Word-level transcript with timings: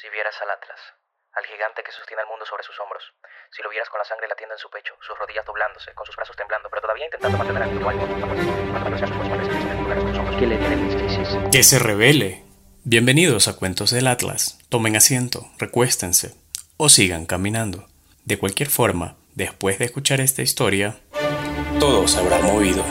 Si 0.00 0.08
vieras 0.10 0.36
al 0.40 0.48
Atlas, 0.48 0.78
al 1.34 1.44
gigante 1.44 1.82
que 1.82 1.90
sostiene 1.90 2.22
al 2.22 2.28
mundo 2.28 2.46
sobre 2.46 2.62
sus 2.62 2.78
hombros, 2.78 3.02
si 3.50 3.64
lo 3.64 3.68
vieras 3.68 3.90
con 3.90 3.98
la 3.98 4.04
sangre 4.04 4.28
latiendo 4.28 4.54
en 4.54 4.58
su 4.60 4.70
pecho, 4.70 4.94
sus 5.00 5.18
rodillas 5.18 5.44
doblándose, 5.44 5.92
con 5.92 6.06
sus 6.06 6.14
brazos 6.14 6.36
temblando, 6.36 6.70
pero 6.70 6.82
todavía 6.82 7.06
intentando 7.06 7.36
mantener 7.36 7.62
el 7.64 7.70
mismo 7.70 7.90
ánimo, 7.90 8.06
¿Qué 10.38 10.46
le 10.46 10.56
tienen? 10.56 11.50
Que 11.50 11.64
se 11.64 11.80
revele. 11.80 12.44
Bienvenidos 12.84 13.48
a 13.48 13.56
Cuentos 13.56 13.90
del 13.90 14.06
Atlas. 14.06 14.60
Tomen 14.68 14.94
asiento, 14.94 15.50
recuéstense 15.58 16.36
o 16.76 16.88
sigan 16.88 17.26
caminando. 17.26 17.88
De 18.24 18.38
cualquier 18.38 18.68
forma, 18.68 19.16
después 19.34 19.80
de 19.80 19.86
escuchar 19.86 20.20
esta 20.20 20.42
historia, 20.42 21.00
todo 21.80 22.06
se 22.06 22.20
habrá 22.20 22.38
movido. 22.38 22.84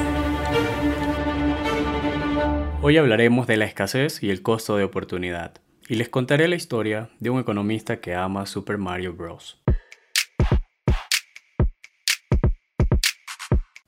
Hoy 2.81 2.97
hablaremos 2.97 3.47
de 3.47 3.55
la 3.55 3.63
escasez 3.63 4.21
y 4.21 4.29
el 4.29 4.43
costo 4.43 4.75
de 4.75 4.83
oportunidad, 4.83 5.61
y 5.87 5.95
les 5.95 6.09
contaré 6.09 6.47
la 6.47 6.55
historia 6.55 7.09
de 7.19 7.29
un 7.29 7.39
economista 7.39 7.99
que 7.99 8.13
ama 8.13 8.45
Super 8.45 8.77
Mario 8.77 9.13
Bros. 9.13 9.61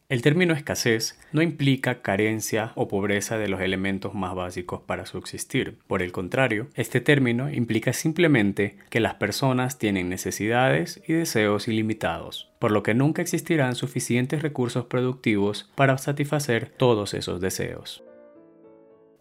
El 0.09 0.23
término 0.23 0.55
escasez 0.55 1.19
no 1.33 1.43
implica 1.43 2.01
carencia 2.01 2.71
o 2.73 2.87
pobreza 2.87 3.37
de 3.37 3.47
los 3.47 3.61
elementos 3.61 4.15
más 4.15 4.33
básicos 4.33 4.81
para 4.81 5.05
subsistir. 5.05 5.77
Por 5.85 6.01
el 6.01 6.11
contrario, 6.11 6.67
este 6.73 6.99
término 6.99 7.51
implica 7.51 7.93
simplemente 7.93 8.77
que 8.89 9.01
las 9.01 9.13
personas 9.15 9.77
tienen 9.77 10.09
necesidades 10.09 10.99
y 11.07 11.13
deseos 11.13 11.67
ilimitados, 11.67 12.49
por 12.57 12.71
lo 12.71 12.81
que 12.81 12.95
nunca 12.95 13.21
existirán 13.21 13.75
suficientes 13.75 14.41
recursos 14.41 14.85
productivos 14.85 15.69
para 15.75 15.95
satisfacer 15.99 16.71
todos 16.75 17.13
esos 17.13 17.39
deseos. 17.39 18.03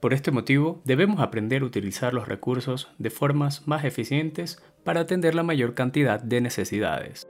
Por 0.01 0.15
este 0.15 0.31
motivo, 0.31 0.81
debemos 0.85 1.21
aprender 1.21 1.63
a 1.63 1.65
utilizar 1.65 2.15
los 2.15 2.29
recursos 2.29 2.89
de 2.99 3.11
formas 3.11 3.67
más 3.67 3.85
eficientes 3.85 4.63
para 4.85 5.01
atender 5.01 5.35
la 5.35 5.43
mayor 5.43 5.75
cantidad 5.75 6.23
de 6.23 6.41
necesidades. 6.41 7.27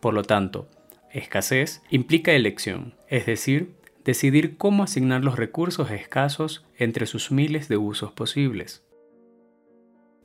Por 0.00 0.14
lo 0.14 0.22
tanto, 0.22 0.68
escasez 1.12 1.82
implica 1.90 2.32
elección, 2.32 2.94
es 3.08 3.26
decir, 3.26 3.74
decidir 4.06 4.56
cómo 4.56 4.82
asignar 4.82 5.22
los 5.22 5.36
recursos 5.36 5.90
escasos 5.90 6.64
entre 6.78 7.04
sus 7.04 7.30
miles 7.30 7.68
de 7.68 7.76
usos 7.76 8.10
posibles. 8.10 8.82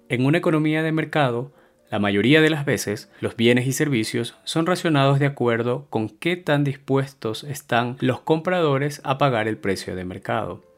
En 0.08 0.25
una 0.25 0.38
economía 0.38 0.83
de 0.83 0.94
mercado, 0.94 1.52
la 1.92 1.99
mayoría 1.99 2.39
de 2.39 2.49
las 2.49 2.64
veces 2.64 3.11
los 3.20 3.36
bienes 3.36 3.67
y 3.67 3.73
servicios 3.73 4.38
son 4.45 4.66
racionados 4.66 5.20
de 5.20 5.25
acuerdo 5.25 5.88
con 5.89 6.08
qué 6.08 6.38
tan 6.38 6.64
dispuestos 6.64 7.44
están 7.44 7.97
los 7.99 8.22
compradores 8.22 9.02
a 9.03 9.17
pagar 9.17 9.49
el 9.49 9.58
precio 9.58 9.97
de 9.97 10.05
mercado 10.05 10.74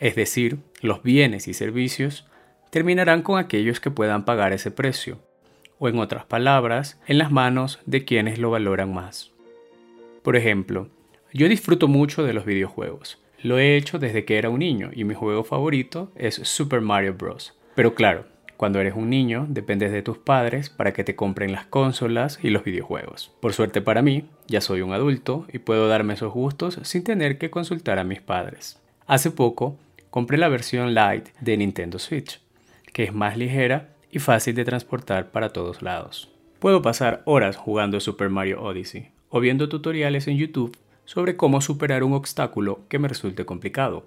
es 0.00 0.14
decir, 0.14 0.58
los 0.80 1.02
bienes 1.02 1.48
y 1.48 1.54
servicios, 1.54 2.26
terminarán 2.70 3.22
con 3.22 3.38
aquellos 3.38 3.80
que 3.80 3.90
puedan 3.90 4.24
pagar 4.24 4.52
ese 4.52 4.70
precio, 4.70 5.18
o 5.78 5.88
en 5.88 5.98
otras 5.98 6.24
palabras, 6.24 7.00
en 7.06 7.18
las 7.18 7.30
manos 7.30 7.80
de 7.86 8.04
quienes 8.04 8.38
lo 8.38 8.50
valoran 8.50 8.92
más. 8.92 9.32
Por 10.22 10.36
ejemplo, 10.36 10.88
yo 11.32 11.48
disfruto 11.48 11.88
mucho 11.88 12.22
de 12.22 12.32
los 12.32 12.44
videojuegos. 12.44 13.18
Lo 13.42 13.58
he 13.58 13.76
hecho 13.76 13.98
desde 13.98 14.24
que 14.24 14.38
era 14.38 14.50
un 14.50 14.58
niño 14.58 14.90
y 14.92 15.04
mi 15.04 15.14
juego 15.14 15.44
favorito 15.44 16.10
es 16.16 16.34
Super 16.34 16.80
Mario 16.80 17.14
Bros. 17.14 17.56
Pero 17.74 17.94
claro, 17.94 18.26
cuando 18.56 18.80
eres 18.80 18.94
un 18.96 19.08
niño 19.08 19.46
dependes 19.48 19.92
de 19.92 20.02
tus 20.02 20.18
padres 20.18 20.68
para 20.68 20.92
que 20.92 21.04
te 21.04 21.14
compren 21.14 21.52
las 21.52 21.66
consolas 21.66 22.40
y 22.42 22.50
los 22.50 22.64
videojuegos. 22.64 23.30
Por 23.40 23.52
suerte 23.52 23.80
para 23.80 24.02
mí, 24.02 24.24
ya 24.48 24.60
soy 24.60 24.80
un 24.80 24.92
adulto 24.92 25.46
y 25.52 25.60
puedo 25.60 25.86
darme 25.86 26.14
esos 26.14 26.32
gustos 26.32 26.80
sin 26.82 27.04
tener 27.04 27.38
que 27.38 27.50
consultar 27.50 28.00
a 28.00 28.04
mis 28.04 28.20
padres. 28.20 28.80
Hace 29.06 29.30
poco 29.30 29.76
compré 30.10 30.38
la 30.38 30.48
versión 30.48 30.94
Lite 30.94 31.32
de 31.40 31.56
Nintendo 31.56 31.98
Switch, 31.98 32.40
que 32.92 33.04
es 33.04 33.14
más 33.14 33.36
ligera 33.36 33.94
y 34.10 34.18
fácil 34.18 34.54
de 34.54 34.64
transportar 34.64 35.30
para 35.30 35.50
todos 35.50 35.82
lados. 35.82 36.30
Puedo 36.58 36.82
pasar 36.82 37.22
horas 37.24 37.56
jugando 37.56 38.00
Super 38.00 38.30
Mario 38.30 38.62
Odyssey 38.62 39.10
o 39.28 39.40
viendo 39.40 39.68
tutoriales 39.68 40.26
en 40.26 40.36
YouTube 40.36 40.76
sobre 41.04 41.36
cómo 41.36 41.60
superar 41.60 42.02
un 42.02 42.12
obstáculo 42.12 42.80
que 42.88 42.98
me 42.98 43.08
resulte 43.08 43.44
complicado. 43.44 44.06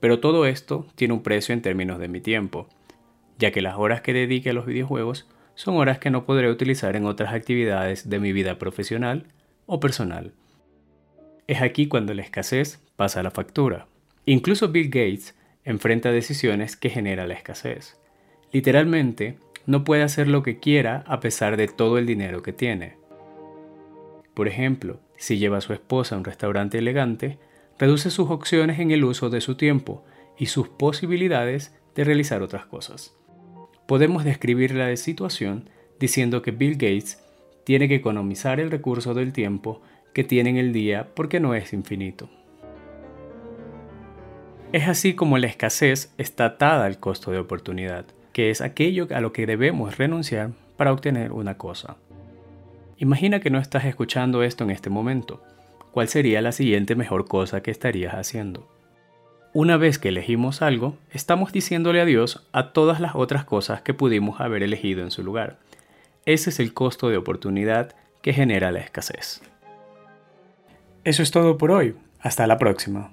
Pero 0.00 0.20
todo 0.20 0.46
esto 0.46 0.86
tiene 0.94 1.14
un 1.14 1.22
precio 1.22 1.52
en 1.52 1.62
términos 1.62 1.98
de 1.98 2.08
mi 2.08 2.20
tiempo, 2.20 2.68
ya 3.38 3.50
que 3.50 3.62
las 3.62 3.76
horas 3.76 4.02
que 4.02 4.12
dedique 4.12 4.50
a 4.50 4.52
los 4.52 4.66
videojuegos 4.66 5.28
son 5.54 5.76
horas 5.76 5.98
que 5.98 6.10
no 6.10 6.24
podré 6.24 6.50
utilizar 6.50 6.96
en 6.96 7.06
otras 7.06 7.32
actividades 7.32 8.08
de 8.08 8.18
mi 8.18 8.32
vida 8.32 8.58
profesional 8.58 9.26
o 9.66 9.80
personal. 9.80 10.32
Es 11.46 11.62
aquí 11.62 11.88
cuando 11.88 12.14
la 12.14 12.22
escasez 12.22 12.80
pasa 12.96 13.22
la 13.22 13.30
factura. 13.30 13.86
Incluso 14.26 14.68
Bill 14.68 14.88
Gates 14.88 15.34
enfrenta 15.64 16.10
decisiones 16.10 16.76
que 16.76 16.90
generan 16.90 17.28
la 17.28 17.34
escasez. 17.34 17.98
Literalmente, 18.52 19.38
no 19.66 19.84
puede 19.84 20.02
hacer 20.02 20.28
lo 20.28 20.42
que 20.42 20.58
quiera 20.58 21.04
a 21.06 21.20
pesar 21.20 21.56
de 21.56 21.68
todo 21.68 21.98
el 21.98 22.06
dinero 22.06 22.42
que 22.42 22.52
tiene. 22.52 22.96
Por 24.34 24.48
ejemplo, 24.48 25.00
si 25.16 25.38
lleva 25.38 25.58
a 25.58 25.62
su 25.62 25.72
esposa 25.72 26.14
a 26.14 26.18
un 26.18 26.24
restaurante 26.24 26.78
elegante, 26.78 27.38
reduce 27.78 28.10
sus 28.10 28.30
opciones 28.30 28.78
en 28.80 28.90
el 28.90 29.04
uso 29.04 29.30
de 29.30 29.40
su 29.40 29.56
tiempo 29.56 30.04
y 30.38 30.46
sus 30.46 30.68
posibilidades 30.68 31.74
de 31.94 32.04
realizar 32.04 32.42
otras 32.42 32.66
cosas. 32.66 33.16
Podemos 33.86 34.24
describir 34.24 34.74
la 34.74 34.94
situación 34.96 35.68
diciendo 36.00 36.42
que 36.42 36.50
Bill 36.50 36.74
Gates 36.74 37.22
tiene 37.64 37.88
que 37.88 37.96
economizar 37.96 38.60
el 38.60 38.70
recurso 38.70 39.14
del 39.14 39.32
tiempo 39.32 39.82
que 40.12 40.24
tiene 40.24 40.50
en 40.50 40.56
el 40.56 40.72
día 40.72 41.08
porque 41.14 41.40
no 41.40 41.54
es 41.54 41.72
infinito. 41.72 42.28
Es 44.74 44.88
así 44.88 45.14
como 45.14 45.38
la 45.38 45.46
escasez 45.46 46.12
está 46.18 46.46
atada 46.46 46.84
al 46.84 46.98
costo 46.98 47.30
de 47.30 47.38
oportunidad, 47.38 48.06
que 48.32 48.50
es 48.50 48.60
aquello 48.60 49.06
a 49.14 49.20
lo 49.20 49.32
que 49.32 49.46
debemos 49.46 49.98
renunciar 49.98 50.50
para 50.76 50.92
obtener 50.92 51.30
una 51.30 51.56
cosa. 51.56 51.94
Imagina 52.98 53.38
que 53.38 53.50
no 53.50 53.60
estás 53.60 53.84
escuchando 53.84 54.42
esto 54.42 54.64
en 54.64 54.72
este 54.72 54.90
momento. 54.90 55.40
¿Cuál 55.92 56.08
sería 56.08 56.42
la 56.42 56.50
siguiente 56.50 56.96
mejor 56.96 57.28
cosa 57.28 57.62
que 57.62 57.70
estarías 57.70 58.14
haciendo? 58.14 58.68
Una 59.52 59.76
vez 59.76 60.00
que 60.00 60.08
elegimos 60.08 60.60
algo, 60.60 60.98
estamos 61.12 61.52
diciéndole 61.52 62.00
adiós 62.00 62.44
a 62.50 62.72
todas 62.72 62.98
las 62.98 63.14
otras 63.14 63.44
cosas 63.44 63.82
que 63.82 63.94
pudimos 63.94 64.40
haber 64.40 64.64
elegido 64.64 65.04
en 65.04 65.12
su 65.12 65.22
lugar. 65.22 65.60
Ese 66.26 66.50
es 66.50 66.58
el 66.58 66.74
costo 66.74 67.10
de 67.10 67.16
oportunidad 67.16 67.94
que 68.22 68.32
genera 68.32 68.72
la 68.72 68.80
escasez. 68.80 69.40
Eso 71.04 71.22
es 71.22 71.30
todo 71.30 71.58
por 71.58 71.70
hoy. 71.70 71.94
Hasta 72.18 72.48
la 72.48 72.58
próxima. 72.58 73.12